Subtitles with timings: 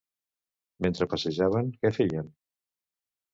[0.85, 2.33] Mentre passejaven, què feien?